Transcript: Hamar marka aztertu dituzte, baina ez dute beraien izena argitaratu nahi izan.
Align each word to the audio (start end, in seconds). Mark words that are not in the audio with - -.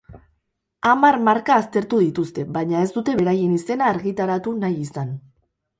Hamar 0.91 1.17
marka 1.27 1.57
aztertu 1.63 2.01
dituzte, 2.05 2.47
baina 2.57 2.81
ez 2.87 2.91
dute 2.97 3.17
beraien 3.21 3.53
izena 3.61 3.95
argitaratu 3.95 4.57
nahi 4.67 4.81
izan. 4.89 5.19